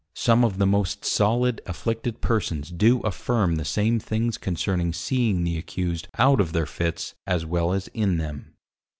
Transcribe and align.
Some 0.15 0.43
of 0.43 0.57
the 0.57 0.65
most 0.65 1.05
solid 1.05 1.61
Afflicted 1.67 2.21
Persons 2.21 2.71
do 2.71 3.01
affirme 3.01 3.57
the 3.57 3.63
same 3.63 3.99
things 3.99 4.35
concerning 4.35 4.93
seeing 4.93 5.43
the 5.43 5.59
accused 5.59 6.07
out 6.17 6.41
of 6.41 6.53
their 6.53 6.65
Fitts 6.65 7.13
as 7.27 7.45
well 7.45 7.71
as 7.71 7.87
in 7.89 8.17
them. 8.17 8.55